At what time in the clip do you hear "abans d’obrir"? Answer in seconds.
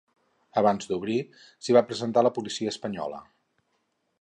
0.61-1.17